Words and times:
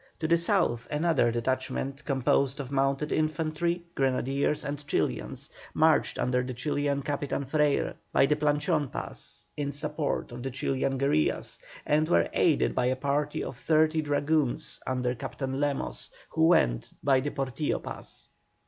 To 0.17 0.27
the 0.27 0.35
south 0.35 0.87
another 0.89 1.29
detachment, 1.31 2.03
composed 2.05 2.59
of 2.59 2.71
mounted 2.71 3.11
infantry, 3.11 3.83
grenadiers, 3.93 4.65
and 4.65 4.83
Chilians, 4.87 5.51
marched 5.75 6.17
under 6.17 6.41
the 6.41 6.55
Chilian 6.55 7.03
Captain 7.03 7.45
Freyre, 7.45 7.93
by 8.11 8.25
the 8.25 8.35
Planchon 8.35 8.91
pass, 8.91 9.45
in 9.55 9.71
support 9.71 10.31
of 10.31 10.41
the 10.41 10.49
Chilian 10.49 10.97
guerillas, 10.97 11.59
and 11.85 12.09
were 12.09 12.27
aided 12.33 12.73
by 12.73 12.85
a 12.87 12.95
party 12.95 13.43
of 13.43 13.55
thirty 13.55 14.01
dragoons 14.01 14.79
under 14.87 15.13
Captain 15.13 15.59
Lemos, 15.61 16.09
who 16.29 16.47
went 16.47 16.91
by 17.03 17.19
the 17.19 17.29
Portillo 17.29 17.77
Pass. 17.77 18.27